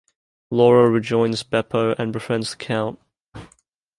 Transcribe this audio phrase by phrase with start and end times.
[0.49, 2.99] Laura rejoins Beppo and befriends the Count.